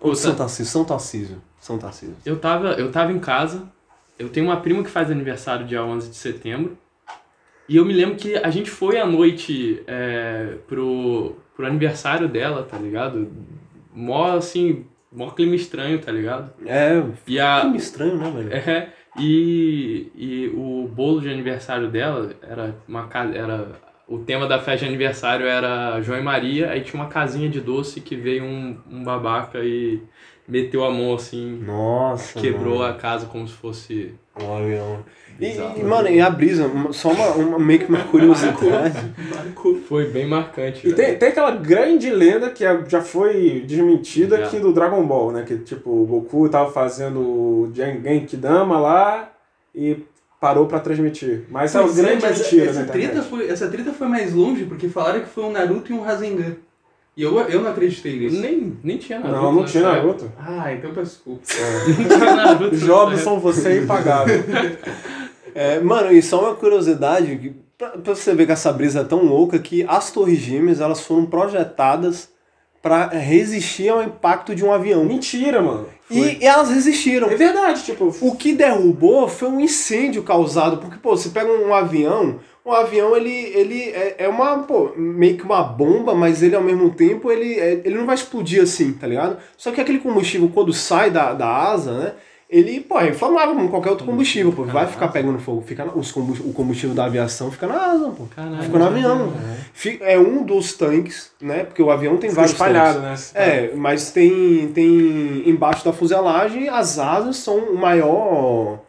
[0.00, 1.42] Ou Pô, São Tarcísio, São Tarcísio.
[1.70, 2.16] São Tarcísio.
[2.26, 3.70] Eu tava, eu tava em casa,
[4.18, 6.76] eu tenho uma prima que faz aniversário dia 11 de setembro,
[7.68, 12.64] e eu me lembro que a gente foi à noite é, pro, pro aniversário dela,
[12.64, 13.30] tá ligado?
[13.94, 16.52] Mó, assim, mó clima estranho, tá ligado?
[16.66, 17.60] É, E a...
[17.60, 18.52] filme estranho, né, velho?
[18.52, 23.68] É, e, e o bolo de aniversário dela era uma casa, era
[24.08, 27.60] o tema da festa de aniversário era João e Maria, aí tinha uma casinha de
[27.60, 30.02] doce que veio um, um babaca e
[30.50, 32.90] meteu a mão assim, Nossa, quebrou mano.
[32.92, 34.98] a casa como se fosse O avião.
[35.38, 39.14] E, e, mano, e a brisa, uma- só uma, uma meio que uma curiosidade.
[39.88, 40.86] Foi bem marcante.
[40.86, 41.18] E tem, velho.
[41.18, 44.44] tem aquela grande lenda que é- já foi desmentida Já.
[44.44, 45.44] aqui do Dragon Ball, né?
[45.46, 49.32] Que tipo, o Goku tava fazendo o Gen- Genkidama lá
[49.74, 49.98] e
[50.40, 51.44] parou pra transmitir.
[51.50, 53.08] Mas é uma Pois é, grande mas mentira essa na internet.
[53.10, 56.00] treta, foi, essa treta foi mais longe, porque falaram que foi um Naruto e um
[56.02, 56.56] Rasengan.
[57.16, 58.40] E eu, eu não acreditei nisso.
[58.40, 59.36] Nem, nem tinha Naruto.
[59.42, 60.02] Não, não nessa tinha época.
[60.06, 60.32] Naruto.
[60.38, 61.42] Ah, então peço desculpa.
[61.98, 62.76] Não tinha Naruto.
[62.78, 64.44] Jobson, você é impagável.
[65.54, 69.04] É, mano, e só uma curiosidade, que pra, pra você ver que essa brisa é
[69.04, 72.30] tão louca que as torres gêmeas elas foram projetadas
[72.82, 75.04] pra resistir ao impacto de um avião.
[75.04, 75.86] Mentira, mano.
[76.10, 77.28] E, e elas resistiram.
[77.28, 78.14] É verdade, tipo.
[78.20, 83.16] O que derrubou foi um incêndio causado, porque, pô, você pega um avião, um avião,
[83.16, 87.30] ele, ele é, é uma, pô, meio que uma bomba, mas ele, ao mesmo tempo,
[87.30, 89.38] ele, é- ele não vai explodir assim, tá ligado?
[89.56, 92.12] Só que aquele combustível, quando sai da, da asa, né,
[92.52, 95.92] ele, pô, é inflamável como qualquer outro combustível, pô, vai ficar pegando fogo, fica na-
[95.94, 98.24] os combus- o combustível da aviação fica na asa, pô.
[98.34, 99.32] Caralho, Fica no avião.
[99.72, 103.32] Fi- É um dos tanques, né, porque o avião tem Fica vários espalhado, tanques.
[103.34, 103.40] né?
[103.66, 108.80] É, mas tem, tem embaixo da fuselagem as asas são o maior.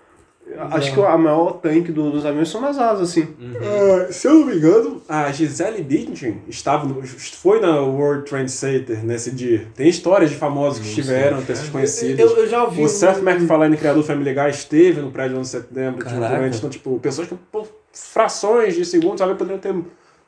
[0.71, 3.27] Acho que a maior tanque do- dos aviões são as asas, assim.
[3.61, 8.51] Ah, se eu não me engano, a Gisele Bündchen estava no, foi na World Trade
[8.51, 9.67] Center nesse dia.
[9.75, 12.19] Tem histórias de famosos que estiveram, pessoas conhecidas.
[12.19, 12.83] Eu, eu já ouvi.
[12.83, 16.05] O Seth um- MacFarlane, criador do Family Guy, esteve no prédio no 11 de setembro.
[16.05, 16.47] Tipo, Caraca.
[16.47, 19.73] então, tipo, pessoas que por frações de segundos sabe, poderiam ter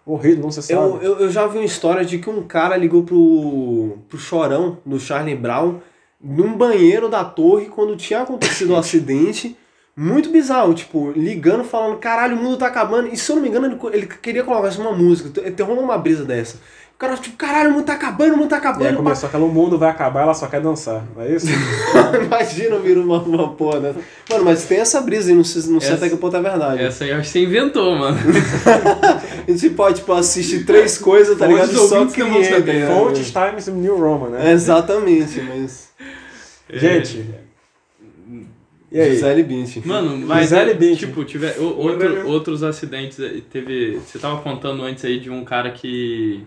[0.05, 0.79] Morrido, não se sabe.
[0.81, 4.77] Eu, eu, eu já vi uma história de que um cara ligou pro, pro Chorão,
[4.85, 5.75] do Charlie Brown,
[6.21, 9.55] num banheiro da torre quando tinha acontecido o acidente.
[9.95, 13.09] Muito bizarro, tipo, ligando, falando, caralho, o mundo tá acabando.
[13.09, 15.29] E se eu não me engano, ele, ele queria colocar isso uma música.
[15.51, 16.57] Te- Rolou uma brisa dessa.
[16.95, 18.95] O cara, tipo, caralho, o mundo tá acabando, o mundo tá E aí acabando.
[18.97, 21.47] começou aquela, o mundo vai acabar, ela só quer dançar, não é isso?
[22.25, 23.99] Imagina vir uma, uma porra dessa.
[24.31, 26.41] Mano, mas tem essa brisa aí, não sei, não sei Essa- até que ponto é
[26.41, 26.81] verdade.
[26.81, 28.17] Essa aí eu acho que você inventou, mano.
[29.47, 31.71] A gente pode, tipo, assistir três coisas, tá ligado?
[31.87, 32.85] Só cliente, saber.
[32.85, 32.95] né?
[32.95, 34.49] Fontes Times New Roman, né?
[34.49, 35.89] É, Exatamente, mas.
[36.69, 37.29] Gente,
[38.93, 39.15] e aí?
[39.15, 39.81] Gisele Bündchen.
[39.85, 41.07] Mano, mas Gisele é, Bündchen.
[41.07, 43.17] tipo, tiver outro, outros acidentes.
[43.49, 43.97] Teve.
[43.97, 46.45] Você tava contando antes aí de um cara que.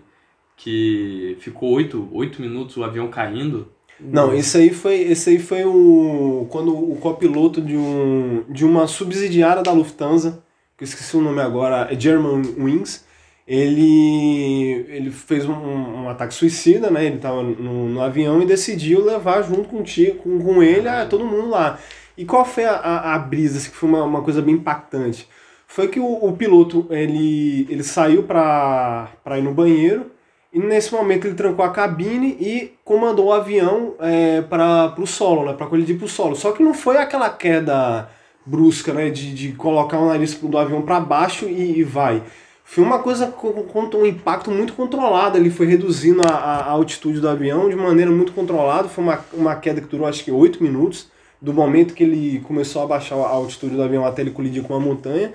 [0.57, 3.69] que ficou oito, oito minutos o avião caindo.
[3.99, 8.87] Não, esse aí foi, esse aí foi o quando o copiloto de um de uma
[8.87, 10.43] subsidiária da Lufthansa,
[10.77, 13.05] que eu esqueci o nome agora, é German Wings,
[13.49, 17.07] ele ele fez um, um ataque suicida, né?
[17.07, 19.83] Ele tava no, no avião e decidiu levar junto com,
[20.23, 21.79] com, com ele a, todo mundo lá.
[22.17, 25.29] E qual foi a, a, a brisa, assim, que foi uma, uma coisa bem impactante?
[25.67, 30.11] Foi que o, o piloto, ele, ele saiu para ir no banheiro,
[30.53, 35.45] e nesse momento ele trancou a cabine e comandou o avião é, para o solo,
[35.45, 35.53] né?
[35.53, 36.35] Para colidir para o solo.
[36.35, 38.09] Só que não foi aquela queda
[38.47, 39.11] brusca, né?
[39.11, 42.23] De, de colocar o nariz do avião para baixo e, e vai.
[42.65, 43.67] Foi uma coisa com,
[43.99, 45.37] um impacto muito controlado.
[45.37, 48.89] Ele foi reduzindo a, a, a altitude do avião de maneira muito controlada.
[48.89, 51.09] Foi uma, uma queda que durou acho que 8 minutos,
[51.41, 54.75] do momento que ele começou a baixar a altitude do avião até ele colidir com
[54.75, 55.33] a montanha.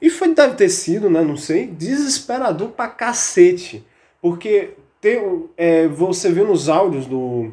[0.00, 1.22] E foi, deve ter sido, né?
[1.22, 3.84] Não sei, desesperador pra cacete.
[4.20, 7.52] Porque tem, é, você vê nos áudios do.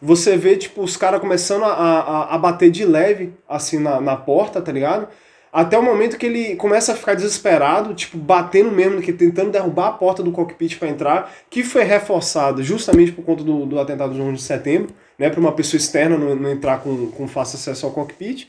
[0.00, 4.16] Você vê, tipo, os caras começando a, a, a bater de leve, assim, na, na
[4.16, 5.08] porta, tá ligado?
[5.52, 9.88] Até o momento que ele começa a ficar desesperado, tipo, batendo mesmo, que tentando derrubar
[9.88, 14.14] a porta do cockpit para entrar, que foi reforçada justamente por conta do, do atentado
[14.14, 15.28] de 11 de setembro, né?
[15.30, 18.48] Para uma pessoa externa não, não entrar com, com fácil acesso ao cockpit.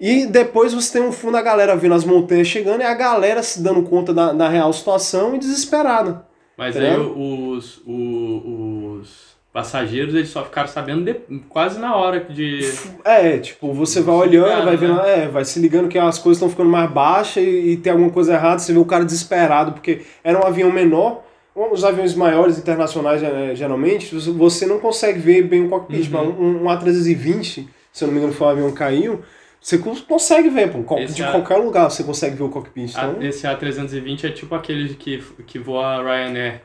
[0.00, 3.42] E depois você tem um fundo a galera vendo as montanhas chegando e a galera
[3.42, 6.24] se dando conta da, da real situação e desesperada.
[6.56, 12.20] Mas Tá aí os, o- os passageiros eles só ficaram sabendo de- quase na hora
[12.20, 12.60] de.
[13.04, 15.24] É, tipo, você vai olhando, ligando, vai vendo, né?
[15.24, 18.10] é, vai se ligando que as coisas estão ficando mais baixas e, e tem alguma
[18.10, 21.22] coisa errada, você vê o cara desesperado, porque era um avião menor,
[21.54, 26.10] os aviões maiores internacionais, eh, geralmente, você- não consegue ver bem o cockpit, Uhum.
[26.12, 29.20] mas um, um A320, se eu não me engano foi um avião que caiu,
[29.60, 32.96] você cons- consegue ver, pô, de A- qualquer lugar você consegue ver o cockpit.
[32.96, 36.62] A- Então, esse A320 é tipo aquele que, que voa Ryanair.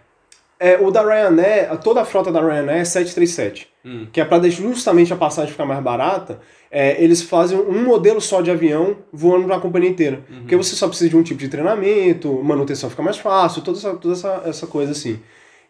[0.60, 3.68] é, o da Ryanair, toda a frota da Ryanair é 737.
[3.86, 4.08] Hum.
[4.12, 6.40] que é para justamente a passagem ficar mais barata,
[6.72, 10.26] é, eles fazem um modelo só de avião voando para a companhia inteira.
[10.28, 10.40] Uhum.
[10.40, 13.94] Porque você só precisa de um tipo de treinamento, manutenção fica mais fácil, toda essa,
[13.96, 15.20] toda essa, essa coisa assim.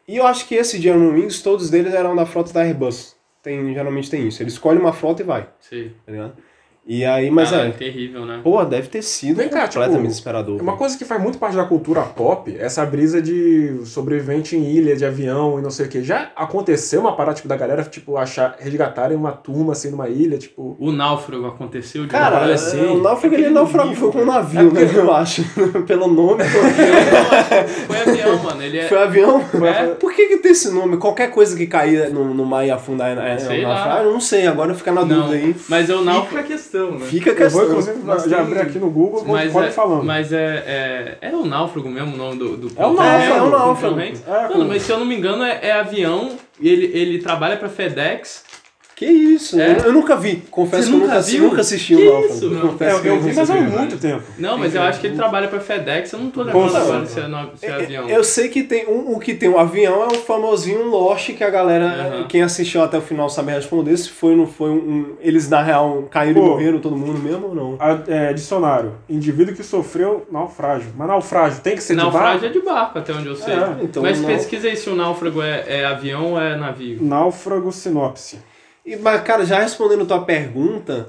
[0.07, 3.15] E eu acho que esse German Wings, todos eles eram da frota da Airbus.
[3.43, 4.41] Tem, geralmente tem isso.
[4.41, 5.89] Ele escolhe uma frota e vai, Sei.
[6.05, 6.33] tá ligado?
[6.87, 7.71] E aí, mas Ah, é.
[7.71, 8.41] terrível, né?
[8.43, 10.61] Pô, deve ter sido Vem cá, completamente tipo, desesperador.
[10.61, 14.95] Uma coisa que faz muito parte da cultura pop, essa brisa de sobrevivente em ilha,
[14.95, 16.03] de avião e não sei o que.
[16.03, 20.37] Já aconteceu uma parada, tipo, da galera, tipo, achar, resgatarem uma turma, assim, numa ilha,
[20.37, 20.75] tipo...
[20.79, 24.25] O náufrago aconteceu de Cara, é, assim, o náufrago ele naufragou, com um cara.
[24.25, 25.43] navio, É né, eu acho.
[25.87, 26.43] Pelo nome.
[27.87, 28.61] Foi avião, mano.
[28.61, 28.87] Ele é.
[28.87, 29.41] Foi avião?
[29.65, 29.87] É.
[29.95, 30.97] Por que, que tem esse nome?
[30.97, 34.05] Qualquer coisa que cair no, no mar e afundar é, é uma frase?
[34.05, 35.55] Eu não sei, agora fica na Não, dúvida aí.
[35.67, 36.47] mas eu Fica a náufrago.
[36.75, 37.05] Questão, né?
[37.05, 37.65] Fica a Eu vou, questão.
[37.79, 40.03] inclusive, Mas já abrir aqui no Google, Mas pode é, falando.
[40.03, 41.29] mas é, é.
[41.29, 42.57] É o náufrago mesmo o nome do.
[42.57, 43.99] do É o náufrago, é é o náufrago.
[43.99, 46.31] É, Mano, com- mas se eu não me engano, é, é avião.
[46.59, 48.43] E ele, ele trabalha pra FedEx.
[48.95, 49.59] Que isso?
[49.59, 49.71] É.
[49.73, 50.37] Eu, eu nunca vi.
[50.49, 51.43] Confesso Você que eu nunca nunca, viu?
[51.43, 52.45] nunca assisti o Náufrago.
[52.55, 52.61] Não.
[52.69, 54.23] Confesso É, que eu vi, mas há muito tempo.
[54.39, 56.13] Não, mas eu acho que ele trabalha pra FedEx.
[56.13, 57.13] Eu não tô lembrando agora certeza.
[57.13, 58.09] se é, no- se é avião.
[58.09, 61.43] Eu sei que tem um, o que tem o avião é o famosinho Lost que
[61.43, 62.27] a galera, Aham.
[62.29, 65.49] quem assistiu até o final sabe responder se foi ou não foi um, um- eles
[65.49, 66.47] na real caíram Pô.
[66.47, 67.75] e morreram todo mundo mesmo ou não.
[67.77, 68.93] A- é, dicionário.
[69.09, 70.87] Indivíduo que sofreu naufrágio.
[70.95, 72.45] Mas naufrágio tem que ser de Naufrágio barco?
[72.45, 73.55] é de barco, até onde eu sei.
[73.55, 76.97] É, então Mas não- pesquisa aí se o náufrago é, é avião ou é navio.
[77.01, 78.39] Náufrago sinopse.
[78.85, 81.07] E, mas, cara, já respondendo tua pergunta,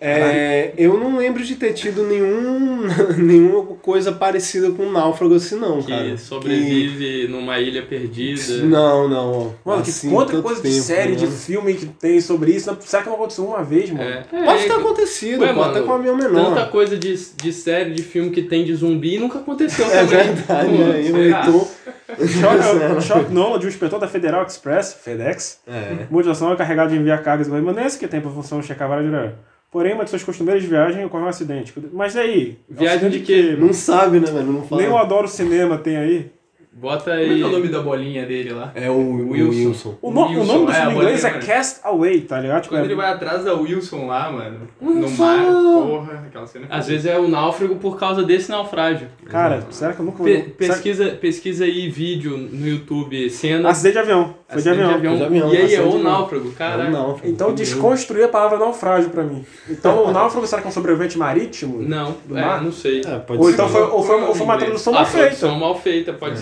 [0.00, 2.82] é, eu não lembro de ter tido nenhum,
[3.16, 6.18] nenhuma coisa parecida com um náufrago assim, não, Que cara.
[6.18, 8.64] sobrevive numa ilha Que- perdida.
[8.64, 9.54] Não, não.
[9.64, 11.30] Mano, Assim, que quanta coisa de tempo, série, de né?
[11.32, 12.70] filme que tem sobre isso.
[12.72, 14.02] Não- Será que não aconteceu uma vez, mano?
[14.02, 16.54] É, é, Pode ter é- acontecido, Ué, pô, até mano, com um avião menor.
[16.56, 20.06] Tanta coisa de, de série, de filme que tem de zumbi nunca aconteceu É também.
[20.06, 21.26] verdade, Pô, aí?
[21.26, 21.68] Heitor.
[22.16, 26.06] Choque, choque não, de um inspetor da Federal Express, FedEx, É.
[26.10, 29.36] multinacional encarregado de enviar cargas permanentes que tem por função de checar várias direto.
[29.70, 31.72] Porém, uma de suas costumeiras de viagem ocorreu um acidente.
[31.92, 32.58] Mas e aí?
[32.70, 33.56] É um Viagem de quê?
[33.58, 34.44] Não sabe, né, velho?
[34.52, 34.82] Não fala.
[34.82, 36.30] Nem o Adoro Cinema tem aí.
[36.74, 37.42] Bota Como é aí.
[37.42, 38.72] é o nome da bolinha dele lá?
[38.74, 39.68] É o Wilson.
[39.68, 39.98] Wilson.
[40.00, 42.40] O, no- o Wilson, nome do é, filme a em inglês é Cast Away, tá
[42.40, 42.62] ligado?
[42.62, 45.22] Tipo, Quando é- ele vai atrás da Wilson lá, mano, no Wilson!
[45.22, 46.66] mar, porra, aquela cena.
[46.70, 49.06] Às vezes é o náufrago por causa desse naufrágio.
[49.26, 53.68] Cara, será que eu nunca Pe- será que- pesquisa, pesquisa aí vídeo no YouTube, cena.
[53.68, 54.34] Acidente de avião.
[54.48, 54.88] Foi de avião.
[54.88, 56.90] De avião, E aí é o náufrago, cara.
[56.90, 59.44] Não, Então desconstruir a palavra naufrágio pra mim.
[59.68, 61.80] Então o náufrago será que é um sobrevivente marítimo?
[61.82, 62.62] Não, Do é, mar?
[62.62, 63.00] não sei.
[63.06, 63.52] É, pode Ou ser.
[63.54, 65.26] então foi, ou foi, ou foi uma tradução mal feita.
[65.26, 66.38] tradução mal feita, pode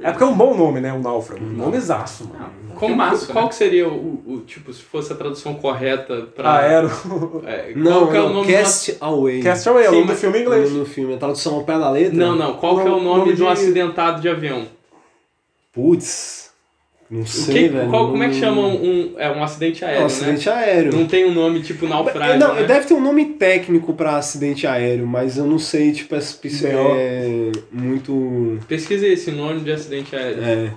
[0.00, 0.92] É porque é um bom nome, né?
[0.92, 1.44] O náufrago.
[1.44, 2.50] Nome exaço, mano.
[2.74, 3.48] Como, Filmaço, qual né?
[3.50, 6.54] que seria o, o- tipo, se fosse a tradução correta pra.
[6.54, 6.90] Aero.
[7.46, 9.42] É, Não, qual que é o não, nome Cast Away.
[9.42, 10.72] Cast Away, é o nome do filme em inglês.
[10.72, 12.10] No filme, a tradução ao pé da letra.
[12.12, 12.16] do...
[12.16, 12.54] Não, não.
[12.54, 14.66] Qual que é o Nome- nome, do de- acidentado de avião?
[15.72, 16.41] Putz,
[17.12, 17.90] não O sei, que- velho.
[17.90, 19.12] qual, como é que Não- chama um.
[19.18, 20.54] É um acidente É aéreo, um acidente né?
[20.54, 20.92] aéreo.
[20.96, 22.38] Não tem um nome tipo naufrágio.
[22.38, 22.64] não, né?
[22.64, 27.52] deve ter um nome técnico pra acidente aéreo, mas eu não sei, tipo, se é
[27.70, 28.58] muito.
[28.66, 30.42] Pesquisa esse nome de acidente aéreo.
[30.42, 30.70] É.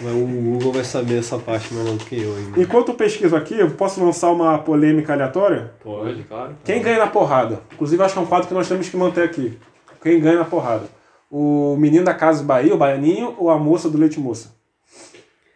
[0.00, 2.60] Mas o Google vai saber essa parte melhor do que eu ainda.
[2.62, 5.72] Enquanto eu pesquiso aqui, eu posso lançar uma polêmica aleatória?
[5.82, 6.54] Pode, claro.
[6.64, 7.60] Quem ganha na porrada?
[7.74, 9.58] Inclusive, acho que é um quadro que nós temos que manter aqui.
[10.00, 10.84] Quem ganha na porrada?
[11.28, 14.54] O menino da Casa Bahia, o baianinho, ou a moça do leite moça?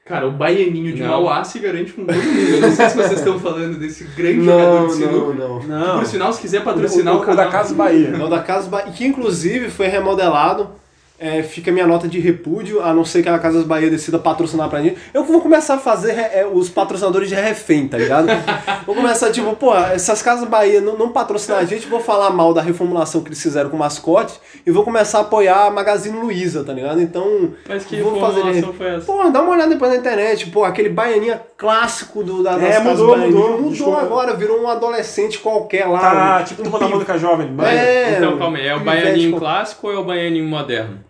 [0.06, 1.08] Cara, o baianinho de Não.
[1.08, 2.38] Mauá se garante com todo mundo.
[2.38, 5.34] Eu não sei se vocês estão falando desse grande jogador Não, de não, sinuca.
[5.34, 5.62] não.
[5.64, 5.98] Não.
[5.98, 7.44] Por sinal, se quiser patrocinar o, o, o, o canal...
[7.44, 8.10] da Casa Bahia.
[8.10, 10.70] É o da Casa Bahia, que inclusive foi remodelado.
[11.18, 14.18] É, fica a minha nota de repúdio, a não ser que a Casas Bahia decida
[14.18, 14.98] patrocinar pra gente.
[15.14, 18.26] Eu vou começar a fazer é, os patrocinadores de refém, tá ligado?
[18.84, 22.52] vou começar, tipo, pô, essas Casas Bahia não, não patrocinar a gente, vou falar mal
[22.52, 26.18] da reformulação que eles fizeram com o mascote e vou começar a apoiar a Magazine
[26.18, 27.00] Luiza, tá ligado?
[27.00, 28.42] Então, Mas que vou fazer
[28.76, 29.06] foi essa?
[29.06, 32.72] Pô, dá uma olhada depois na internet, pô, aquele baianinha clássico do, da, das É,
[32.76, 33.40] Casas mudou, Baianinha.
[33.40, 33.60] mudou.
[33.62, 35.98] Mudou agora, virou um adolescente qualquer lá.
[36.00, 37.46] Tá, um- tipo, um pi- música jovem.
[37.48, 37.78] Bahia.
[37.80, 38.66] É, Então, calma aí.
[38.66, 41.06] É o baianinho clássico ou é o baianinho moderno?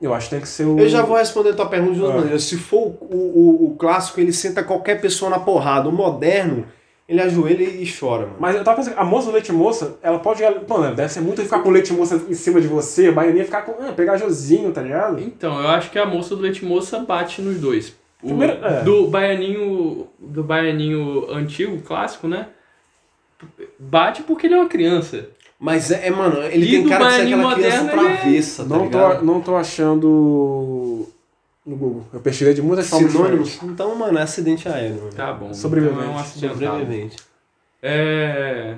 [0.00, 0.78] Eu acho que tem que ser o.
[0.78, 2.16] Eu já vou responder a tua pergunta de duas Ah.
[2.16, 2.44] maneiras.
[2.44, 5.88] Se for o, o, o clássico, ele senta qualquer pessoa na porrada.
[5.88, 6.64] O moderno,
[7.06, 8.36] ele ajoelha e chora, mano.
[8.40, 10.42] Mas eu tava pensando, a moça do leite moça, ela pode.
[10.66, 13.44] Mano, deve ser muito ficar com o leite moça em cima de você, o baianinho
[13.44, 13.72] ficar com.
[13.84, 15.20] Ah, pegar Josinho, tá ligado?
[15.20, 17.90] Então, eu acho que a moça do leite moça bate nos dois.
[18.22, 18.82] O, Primeiro- é.
[18.82, 20.06] Do baianinho.
[20.18, 22.48] Do baianinho antigo, clássico, né?
[23.78, 25.28] Bate porque ele é uma criança.
[25.62, 28.68] Mas é, é, mano, ele E tem cara de ser aquela criança é- travessa, tá
[28.70, 29.18] não, ligado?
[29.18, 31.06] tô, não tô achando
[31.66, 32.04] no Google.
[32.14, 33.58] Eu pesquisei de muitas formas Sinônimos?
[33.62, 34.96] Então, mano, é acidente aéreo.
[35.02, 35.12] Mano.
[35.12, 35.52] Tá bom.
[35.52, 35.98] Sobrevivente.
[36.00, 36.58] Então é um acidentado.
[36.58, 37.16] Sobrevivente.
[37.82, 38.74] É.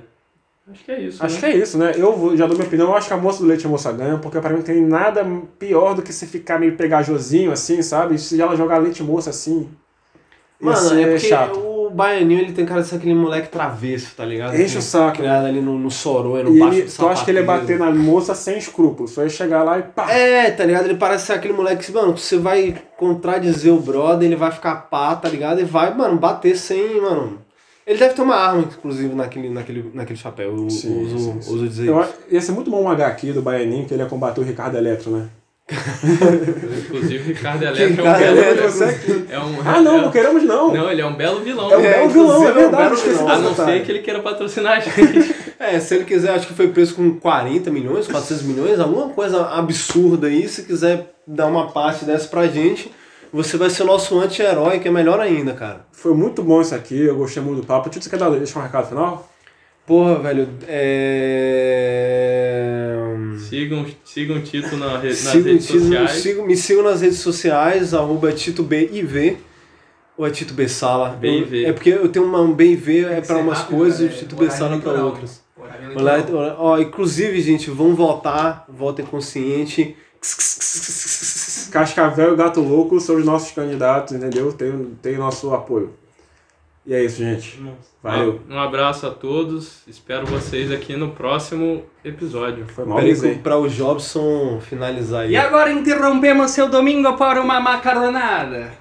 [0.71, 1.25] Acho que é isso.
[1.25, 1.41] Acho né?
[1.41, 1.93] que é isso, né?
[1.97, 2.89] Eu vou- já dou minha opinião.
[2.89, 5.25] Eu acho que a moça do leite moça ganha, porque pra mim não tem nada
[5.59, 8.19] pior do que se ficar meio pegajosinho assim, sabe?
[8.19, 9.69] Se ela jogar leite moça assim.
[10.61, 11.59] Mano, é porque chato.
[11.95, 14.55] Baianinho, ele tem cara de ser aquele moleque travesso, tá ligado?
[14.61, 15.19] Enche o saco.
[15.19, 17.45] Criado ali no, no Sorô, no E baixo ele, do tu acha que ele ia
[17.45, 19.13] bater na moça sem escrúpulos.
[19.13, 20.11] Só ia chegar lá e pá.
[20.11, 20.85] É, tá ligado?
[20.87, 24.75] Ele parece ser aquele moleque que, mano, você vai contradizer o brother, ele vai ficar
[24.77, 25.61] pá, tá ligado?
[25.61, 27.39] E vai, mano, bater sem, mano.
[27.87, 30.51] Ele deve ter uma arma, inclusive, naquele, naquele, naquele chapéu.
[30.57, 31.53] Eu Sim, uso, sim, sim.
[31.55, 32.11] uso dizer Eu, isso.
[32.11, 34.45] acho- ia ser muito bom um H aqui do Baianinho, que ele ia combater o
[34.45, 35.27] Ricardo Eletro, né?
[36.87, 40.43] Inclusive, Ricardo Eletro é um belo Eletro, você É um, Ah, não, é- não queremos
[40.43, 40.73] não.
[40.75, 41.71] Não, ele é um belo vilão.
[41.73, 43.03] É um É, belo vilão, é inclusive, é um verdade.
[43.03, 43.29] vilão.
[43.29, 43.79] A não detalhe.
[43.79, 45.35] ser que ele queira patrocinar a gente.
[45.63, 49.47] É, se ele quiser, acho que foi preso com 40 milhões, 400 milhões, alguma coisa
[49.47, 50.49] absurda aí.
[50.49, 52.91] Se quiser dar uma parte dessa pra gente,
[53.33, 55.87] você vai ser o nosso anti-herói, que é melhor ainda, cara.
[55.93, 57.89] Foi muito bom isso aqui, eu gostei muito do papo.
[57.89, 59.31] Tito, você quer dar, deixar um recado final?
[59.87, 62.97] Porra, velho, é.
[63.49, 66.11] sigam, sigam o Tito na re- nas Sigo- redes sigo- sociais.
[66.13, 69.39] sigo- me sigam nas redes sociais, arroba TitoBIV.
[70.17, 71.17] Ou é Tito B Sala?
[71.21, 71.65] BIV.
[71.65, 74.07] É porque eu tenho uma, um BIV é pra Ser umas rápido, coisas e o
[74.09, 74.13] né?
[74.13, 75.07] Tito B Horário Sala pra eleitoral.
[75.07, 75.43] outras.
[75.57, 76.43] Horário eleitoral.
[76.43, 79.97] olá, Ó, inclusive, gente, vão votar, votem consciente.
[81.73, 84.53] Cascavel e Gato Louco são os nossos candidatos, entendeu?
[84.53, 85.91] Tem, tem nosso apoio.
[86.85, 87.61] E é isso, gente.
[88.03, 88.41] Valeu.
[88.51, 89.83] Um abraço a todos.
[89.87, 92.67] Espero vocês aqui no próximo episódio.
[92.67, 92.99] Foi mal,
[93.43, 95.33] pra o Jobson finalizar aí.
[95.33, 98.73] E agora interrompemos seu domingo para uma macaronada.